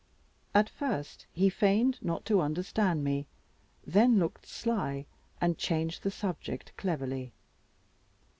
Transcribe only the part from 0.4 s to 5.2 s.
At first he feigned not to understand me, then looked sly,